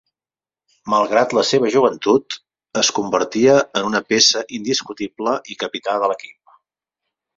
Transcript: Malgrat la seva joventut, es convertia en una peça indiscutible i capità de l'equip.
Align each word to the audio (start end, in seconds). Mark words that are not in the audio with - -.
Malgrat 0.93 1.35
la 1.37 1.41
seva 1.49 1.69
joventut, 1.75 2.37
es 2.83 2.91
convertia 3.01 3.59
en 3.81 3.87
una 3.91 4.01
peça 4.15 4.41
indiscutible 4.61 5.37
i 5.53 5.59
capità 5.65 5.99
de 6.05 6.11
l'equip. 6.15 6.57